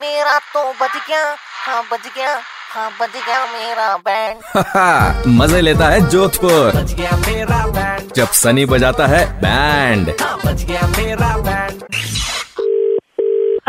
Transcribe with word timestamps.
मेरा 0.00 0.38
तो 0.54 0.62
बज 0.80 0.96
गया 1.08 1.24
हाँ 1.64 1.82
बज 1.92 2.06
गया 2.16 2.34
हाँ 2.72 2.90
बज 3.00 3.16
गया 3.26 3.44
मेरा 3.52 3.96
बैंड 4.06 5.26
मज़े 5.40 5.60
लेता 5.60 5.88
है 5.88 6.00
जोधपुर। 6.10 6.70
बज 6.76 6.92
गया 6.94 7.16
मेरा 7.26 7.66
बैंड 7.76 8.12
जब 8.16 8.28
सनी 8.42 8.64
बजाता 8.72 9.06
है 9.06 9.24
बैंड 9.40 10.10
हाँ 10.22 10.36
बज 10.46 10.64
गया 10.64 10.86
मेरा 10.96 11.36
बैंड 11.48 11.82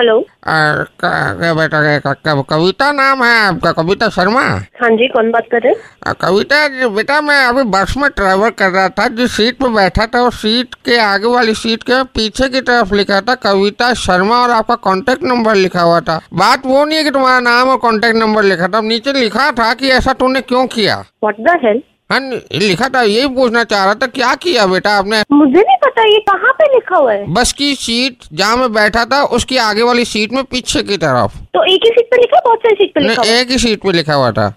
हेलो 0.01 0.19
क्या 0.45 1.53
बेटा 1.53 2.41
कविता 2.51 2.91
नाम 2.91 3.23
है 3.23 3.35
आपका 3.39 3.71
कविता 3.71 4.07
शर्मा? 4.09 4.41
हाँ 4.81 4.89
जी 4.91 5.07
कौन 5.07 5.29
बात 5.31 5.47
कर 5.51 5.61
रहे 5.61 5.73
हैं? 5.73 6.13
कविता 6.21 6.67
जी, 6.67 6.87
बेटा 6.95 7.19
मैं 7.21 7.37
अभी 7.45 7.63
बस 7.71 7.93
में 7.97 8.09
ट्रैवल 8.09 8.49
कर 8.49 8.69
रहा 8.69 8.87
था 8.89 9.07
जिस 9.07 9.31
सीट 9.31 9.57
पे 9.57 9.69
बैठा 9.75 10.05
था 10.05 10.21
उस 10.21 10.41
सीट 10.41 10.73
के 10.85 10.97
आगे 10.99 11.27
वाली 11.27 11.53
सीट 11.55 11.83
के 11.83 12.01
पीछे 12.15 12.49
की 12.49 12.61
तरफ़ 12.61 12.93
लिखा 12.93 13.21
था 13.21 13.35
कविता 13.35 13.93
शर्मा 13.93 14.41
और 14.43 14.51
आपका 14.51 14.75
कांटेक्ट 14.75 15.23
नंबर 15.23 15.55
लिखा 15.55 15.81
हुआ 15.81 15.99
था। 15.99 16.19
बात 16.33 16.65
वो 16.65 16.83
नहीं 16.85 16.97
है 16.97 17.03
कि 17.03 17.11
तुम्हारा 17.11 17.39
नाम 17.39 17.69
और 17.69 17.77
कांटेक्ट 17.77 18.17
नंबर 18.17 18.43
लिखा 18.43 18.67
था 18.67 18.81
नीचे 18.81 19.13
लिखा 19.13 19.51
था 19.51 19.73
कि 19.73 19.89
ऐसा 19.91 20.13
तूने 20.13 20.41
क्यों 20.41 20.67
किया? 20.67 20.97
व्हाट 21.23 21.35
द 21.39 21.59
हेल 21.63 21.81
हाँ 21.83 21.90
लिखा 22.11 22.87
था 22.89 23.01
यही 23.01 23.27
पूछना 23.35 23.63
चाह 23.63 23.83
रहा 23.85 23.93
था 23.93 24.07
क्या 24.09 24.33
किया 24.35 24.65
बेटा 24.67 24.97
आपने? 24.97 25.21
मुझे 25.31 25.59
नहीं 25.59 25.75
पता 25.77 26.03
ये 26.03 26.19
कहाँ 26.29 26.51
पे 26.53 26.73
लिखा 26.73 26.97
हुआ 26.97 27.13
है? 27.13 27.25
बस 27.33 27.53
की 27.53 27.73
सीट 27.75 28.25
जहाँ 28.33 28.57
मैं 28.57 28.71
बैठा 28.73 29.05
था 29.05 29.23
उसकी 29.35 29.57
आगे 29.57 29.83
वाली 29.83 30.05
सीट 30.05 30.33
में 30.33 30.43
पीछे 30.43 30.83
की 30.83 30.97
तरफ़। 30.97 31.37
तो 31.53 31.63
एक 31.65 31.85
ही 31.85 31.89
सीट 31.89 32.05
पे 32.05 32.17
लिखा 32.17 32.41
बहुत 32.45 32.59
सारी 32.59 32.75
सीट 32.75 32.93
पे 32.95 33.07
लिखा 33.07 33.21
हुआ? 33.21 33.31
एक 33.31 33.51
ही 33.51 33.57
सीट 33.57 33.81
पे 33.83 33.91
लिखा 33.91 34.13
हुआ 34.13 34.31
था। 34.31 34.49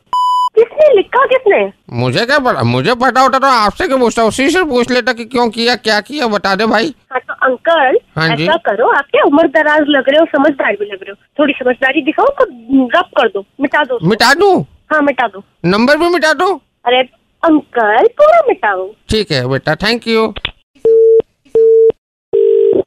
किसने 0.56 0.92
लिखा 0.96 1.24
किसने? 1.26 1.58
मुझे 1.92 2.24
क्या 2.26 2.38
पता 2.38 2.62
मुझे 2.62 2.94
पता 2.94 3.20
होता 3.20 3.38
तो 3.38 3.46
आपसे 3.46 3.86
क्यों 3.86 3.98
पूछता 3.98 4.24
उसी 4.24 4.48
से 4.50 4.62
पूछ 4.64 4.90
लेता 4.90 5.12
कि 5.12 5.24
क्यों 5.24 5.48
किया 5.50 5.74
क्या 5.76 6.00
किया 6.00 6.26
बता 6.26 6.54
दे 6.54 6.66
भाई। 6.66 6.94
हाँ 7.12 7.20
तो 7.20 7.34
अंकल 7.46 7.98
हाँ 8.16 8.28
जी। 8.36 8.44
ऐसा 8.44 8.56
करो 8.66 8.88
आप 8.88 9.06
क्या 9.10 9.24
उम्र 9.24 9.46
दराज 9.56 9.84
लग 9.88 10.08
रहे 10.08 10.20
हो 10.20 10.26
समझदार 10.36 10.76
भी 10.80 10.86
लग 10.86 11.02
रहे 11.02 11.10
हो। 11.10 11.16
थोड़ी 11.38 11.52
समझदारी 11.52 12.02
दिखाओ 12.02 12.26
तो 12.40 12.44
रब 12.98 13.10
कर 13.18 13.28
दो 13.28 13.44
मिटा 13.60 13.82
दो 13.84 13.98
मिटा 14.08 14.32
दूँ? 14.34 14.60
हाँ 14.92 15.00
मिटा 15.02 15.26
दो। 15.26 15.42
नंबर 15.64 15.98
भी 15.98 16.08
मिटा 16.08 16.32
दो? 16.32 16.54
अरे 16.86 17.02
अंकल 17.44 18.06
पूरा 18.18 18.40
मिटाओ। 18.48 18.86
ठीक 19.10 19.32
है 19.32 19.46
बेटा 19.48 19.74
थैंक 19.82 20.06
यू 20.08 20.26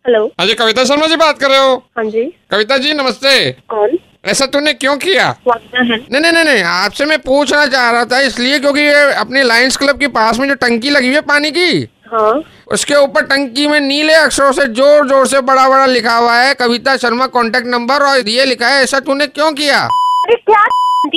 हेलो 0.08 0.26
हाँ 0.40 0.46
जी 0.48 0.54
कविता 0.54 0.84
शर्मा 0.86 1.08
जी 1.08 1.16
बात 1.16 1.40
कर 1.40 1.50
रहे 1.50 1.60
हो। 1.60 1.76
हाँ 1.98 2.04
जी। 2.06 2.24
कविता 2.52 2.78
जी 2.78 2.94
नमस्ते। 2.94 3.52
कौन? 3.70 3.98
ऐसा 4.26 4.46
तूने 4.46 4.74
क्यों 4.74 4.96
किया? 4.98 5.30
नहीं 5.48 6.20
नहीं 6.22 6.32
नहीं 6.32 6.44
नहीं 6.44 6.64
आपसे 6.64 7.06
मैं 7.06 7.18
पूछना 7.22 7.66
चाह 7.66 7.90
रहा 7.92 8.06
था 8.06 8.20
इसलिए 8.22 8.60
क्योंकि 8.60 8.82
ये 8.82 9.14
अपने 9.16 9.44
लायंस 9.44 9.78
क्लब 9.78 10.00
के 10.00 10.08
पास 10.18 10.40
में 10.40 10.48
जो 10.48 10.56
टंकी 10.56 10.90
लगी 10.90 11.08
हुई 11.08 11.16
है 11.16 11.22
पानी 11.30 11.52
की 11.52 11.88
हाँ। 12.12 12.42
उसके 12.72 12.96
ऊपर 12.96 13.26
टंकी 13.26 13.68
में 13.68 13.80
नीले 13.80 14.14
अक्षरों 14.16 14.52
से 14.52 14.66
ज़ोर 14.74 15.08
ज़ोर 15.08 15.28
से 15.28 15.42
बड़ा 15.44 15.68
बड़ा 15.70 15.86
लिखा 15.86 16.16
हुआ 16.18 16.36
है 16.36 16.54
कविता 16.54 16.96
शर्मा 16.98 17.28
कांटेक्ट 17.36 17.68
नंबर 17.68 18.04
और 18.04 18.30
ये 18.30 18.46
लिखा 18.46 18.68
है 18.68 18.84
ऐसा 18.84 19.00
तूने 19.02 19.28
क्यों 19.28 19.52
किया? 19.54 19.84
अरे 19.84 20.36
क्या 20.36 20.64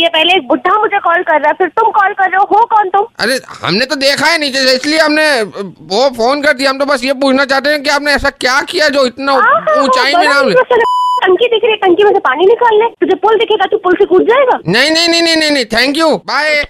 है 0.03 0.09
पहले 0.17 0.33
एक 0.37 0.47
बुढ़ा 0.49 0.79
मुझे 0.81 0.99
कॉल 1.05 1.23
कर 1.31 1.41
रहा 1.41 1.49
है 1.49 1.55
फिर 1.59 1.69
तुम 1.81 1.91
कॉल 1.99 2.13
कर 2.21 2.31
रहे 2.31 2.37
हो 2.37 2.57
हो 2.57 2.65
कौन 2.75 2.89
तुम? 2.97 3.07
अरे 3.21 3.39
हमने 3.63 3.87
तो 3.87 3.97
देखा 3.97 4.27
है 4.27 4.39
नीचे 4.39 4.67
से 4.67 4.75
इसलिए 4.77 4.99
हमने 4.99 5.29
वो 5.95 6.09
फ़ोन 6.17 6.43
कर 6.43 6.53
दिया 6.53 6.71
हम 6.71 6.79
तो 6.79 6.87
बस 6.87 7.05
ये 7.05 7.13
पूछना 7.25 7.45
चाहते 7.53 7.71
हैं 7.71 7.83
कि 7.83 7.91
आपने 7.91 8.13
ऐसा 8.13 8.31
क्या 8.47 8.61
किया 8.73 8.89
जो 8.97 9.07
इतना 9.07 9.33
हाँ, 9.33 9.83
ऊंचाई 9.83 10.15
में 10.15 10.27
नाम 10.29 10.53
टंकी 11.23 11.47
दिख 11.47 11.65
रही 11.65 11.71
है 11.71 11.77
टंकी 11.77 12.05
में 12.05 12.11
से 12.13 12.19
पानी 12.19 12.47
निकालने। 12.47 12.87
तुझे 13.01 13.15
पुल 13.23 13.39
दिखेगा 13.39 13.67
तू 13.67 13.77
पुल 13.85 13.95
से 13.95 14.05
कूद 14.13 14.23
जाएगा? 14.29 14.59
नहीं 14.67 14.91
नहीं 14.91 15.09
नहीं 15.09 15.37
नहीं 15.37 15.51
नहीं 15.51 15.65
thank 15.73 15.99
you 15.99 16.17
bye 16.27 16.63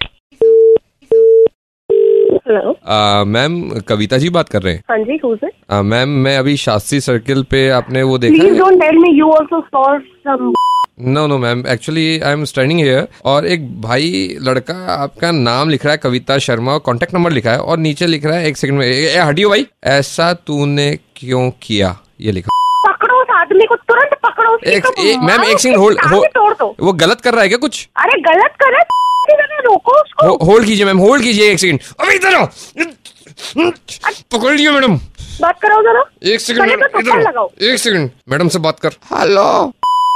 hello 2.49 3.25
ma'am 3.25 3.61
Kavita 3.89 4.19
ji 4.19 4.29
बात 4.37 4.49
कर 4.49 4.63
रहे 4.63 4.75
हैं। 4.75 4.83
हाँ 4.91 4.99
जी 4.99 5.19
it? 5.19 5.51
आ, 5.71 5.83
मैम 5.83 6.09
मैं 6.25 6.37
अभी 6.39 6.57
शास्त्री 6.57 7.01
सर्किल 7.01 7.43
पे 7.51 7.69
आपने 7.79 8.03
वो 8.03 8.19
देखा 8.19 8.35
Please 8.37 8.53
है? 8.55 8.59
don't 8.61 8.83
tell 8.83 8.99
me 9.05 9.13
you 9.19 9.31
also 9.37 9.63
saw 9.69 9.87
some. 10.27 10.53
No 11.01 11.27
no 11.27 11.37
ma'am 11.39 11.63
actually 11.69 12.21
I 12.21 12.33
am 12.33 12.45
standing 12.45 12.81
here 12.81 13.07
और 13.25 13.47
एक 13.47 13.63
भाई 13.83 14.37
लड़का 14.43 14.75
आपका 14.95 15.31
नाम 15.33 15.71
लिख 15.71 15.85
रहा 15.85 15.93
है 15.93 15.99
कविता 15.99 16.39
शर्मा 16.39 16.73
और 16.73 16.79
कॉन्टेक्ट 16.79 17.15
नंबर 17.15 17.33
लिखा 17.33 17.51
है 17.51 17.59
और 17.61 17.79
नीचे 17.79 18.07
लिख 18.07 18.25
रहा 18.27 18.37
है 18.37 18.49
एक 18.49 18.57
सेकंड 18.57 18.79
में 18.79 18.87
ए, 18.87 18.91
ए, 18.91 19.19
हटियो 19.19 19.49
भाई। 19.49 19.67
ऐसा 19.85 20.33
तूने 20.47 20.91
क्यों 21.17 21.51
किया? 21.63 21.97
ये 22.21 22.33
लिखा। 22.33 22.49
पकड़ो 22.87 23.21
उस 23.23 23.35
आदमी 23.37 23.67
को 23.67 23.77
तुरंत 23.77 24.19
पकड़ो 24.25 24.57
तो 24.57 25.19
मैम 25.23 25.45
एक 25.45 25.61
सेकंड 25.61 25.79
होल्ड 25.79 26.01
दो। 26.05 26.75
वो 26.81 26.93
गलत 26.95 27.21
कर 27.21 27.35
रहा 27.35 27.43
है 27.43 27.49
क्या 27.49 27.59
कुछ? 27.59 27.89
अरे 27.97 28.21
गलत 28.23 28.57
कर 28.63 28.73
रहा 28.73 28.81
है 28.81 29.59
रोको 29.63 30.01
उसको। 30.01 30.45
होल्ड 30.45 30.67
कीजिए 30.67 30.85
मैम 30.87 30.99
होल्ड 30.99 31.23
कीजिए 31.23 31.51
एक 31.53 31.59
सेकंड 31.59 31.81
अभी 32.01 32.15
इधर 32.15 32.35
आओ। 32.35 32.47
पकड़ 34.33 34.55
लियो 34.55 34.73
मैडम। 34.73 34.97
बात 35.43 35.61
करो 35.61 35.83
जरा। 35.83 36.05
एक 36.33 36.41
सेकंड 36.41 36.85
तो 36.85 37.01
इधर 37.01 37.67
एक 37.67 37.79
सेकंड 37.79 38.11
मैडम 38.29 38.49
से 38.49 38.59
बात 38.59 38.81
कर। 38.81 38.97
हेलो 39.13 39.73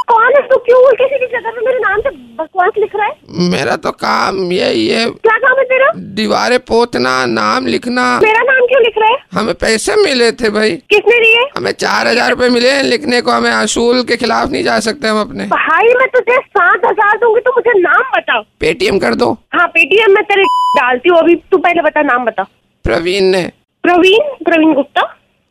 कौन 0.08 0.34
है? 0.34 0.40
तू 0.48 0.56
क्यों 0.64 0.80
किसी 0.94 1.18
की 1.18 1.26
जगह 1.28 1.50
पे 1.50 1.64
मेरे 1.66 1.78
नाम 1.78 2.00
से 2.00 2.10
बकवास 2.36 2.72
लिख 2.78 2.94
रहा 2.96 3.06
है? 3.06 3.14
मेरा 3.50 3.76
तो 3.76 3.90
काम 3.92 4.52
यही 4.52 4.86
है। 4.88 5.04
क्या 5.10 5.36
काम 5.38 5.58
है 5.58 5.64
तेरा? 5.64 5.90
दीवारें 6.16 6.58
पोतना 6.62 7.14
नाम 7.28 7.66
लिखना। 7.66 8.04
मेरा 8.20 8.42
नाम 8.42 8.66
क्यों 8.66 8.82
लिख 8.82 8.98
रहा 8.98 9.10
है? 9.10 9.18
हमें 9.34 9.54
पैसे 9.56 9.96
मिले 9.96 10.30
थे 10.32 10.50
भाई। 10.50 10.76
किसने 10.90 11.18
दिए? 11.20 11.44
हमें 11.56 11.70
चार 11.74 12.06
हज़ार 12.06 12.30
रूपए 12.30 12.48
मिले 12.48 12.70
हैं 12.70 12.82
लिखने 12.82 13.20
को। 13.20 13.30
हमें 13.30 13.50
असूल 13.50 14.02
के 14.02 14.16
खिलाफ 14.16 14.50
नहीं 14.50 14.62
जा 14.64 14.78
सकते 14.80 15.08
हम 15.08 15.20
अपने। 15.20 15.46
भाई 15.48 15.94
मैं 15.94 16.08
तुझे 16.08 16.38
सात 16.38 16.86
हज़ार 16.86 17.16
दूँगी 17.18 17.40
तो 17.40 17.52
मुझे 17.52 17.78
नाम 17.80 18.02
बता। 18.16 18.40
पेटीएम 18.60 18.98
कर 18.98 19.14
दो। 19.14 19.32
हाँ 19.54 19.66
पेटीएम 19.68 20.14
में 20.14 20.22
तेरे 20.24 20.44
डालती 20.76 21.08
हूँ 21.08 21.18
अभी 21.18 21.34
तू 21.50 21.58
पहले 21.58 21.82
बता 21.82 22.02
नाम 22.04 22.24
बता। 22.24 22.46
प्रवीण 22.84 23.30
ने। 23.32 23.42
प्रवीण? 23.84 24.34
प्रवीण 24.44 24.74
गुप्ता? 24.74 25.02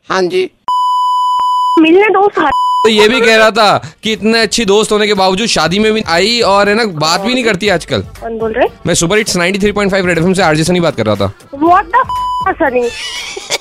हाँ 0.08 0.22
जी। 0.22 0.50
मिलने 1.80 2.08
दो 2.08 2.26
तो 2.28 2.88
ये 2.88 3.08
भी 3.08 3.20
कह 3.20 3.36
रहा 3.36 3.50
था 3.50 3.90
कि 4.02 4.12
इतने 4.12 4.40
अच्छी 4.40 4.64
दोस्त 4.64 4.92
होने 4.92 5.06
के 5.06 5.14
बावजूद 5.14 5.48
शादी 5.48 5.78
में 5.78 5.92
भी 5.92 6.02
आई 6.08 6.40
और 6.40 6.68
है 6.68 6.74
ना 6.74 6.84
बात 6.84 7.20
भी 7.20 7.34
नहीं 7.34 7.44
करती 7.44 7.68
आजकल। 7.68 8.02
कौन 8.20 8.38
बोल 8.38 8.52
रहे? 8.52 8.68
मैं 8.86 8.94
सुपर 8.94 9.18
हिट्स 9.18 9.36
93.5 9.36 10.06
रेड 10.06 10.18
एफएम 10.18 10.32
से 10.32 10.42
आरजे 10.42 10.64
सनी 10.64 10.80
बात 10.80 10.96
कर 10.96 11.06
रहा 11.06 11.14
था। 11.14 11.32
What 11.54 11.86
the 11.86 12.54
Sunny? 12.62 12.86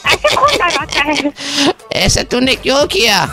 ऐसे 0.06 0.36
कौन 0.36 0.50
डराता 0.50 1.02
है? 1.02 1.34
ऐसा 1.92 2.24
तूने 2.24 2.56
क्यों 2.56 2.86
किया? 2.88 3.26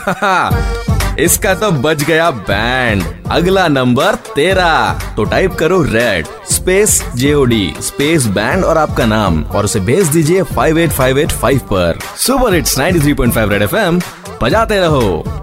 इसका 1.21 1.53
तो 1.53 1.71
बच 1.71 2.03
गया 2.03 2.31
बैंड। 2.31 3.03
अगला 3.31 3.67
नंबर 3.67 4.15
तेरा। 4.15 4.99
तो 5.15 5.23
टाइप 5.23 5.53
करो 5.53 5.81
red 5.83 6.25
space 6.51 7.03
JOD 7.15 7.73
space 7.81 8.25
band 8.25 8.63
और 8.63 8.77
आपका 8.77 9.05
नाम। 9.05 9.43
और 9.43 9.65
उसे 9.65 9.79
भेज 9.79 10.07
दीजिए 10.07 10.43
58585 10.43 11.59
पर। 11.59 11.99
सुपर 12.17 12.53
हिट्स 12.53 12.77
93.5 12.79 13.49
रेड 13.49 13.61
एफएम 13.61 14.01
बजाते 14.43 14.79
रहो। 14.79 15.40